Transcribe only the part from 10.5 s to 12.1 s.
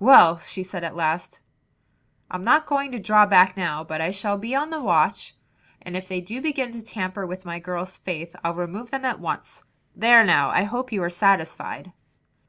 I hope you are satisfied!"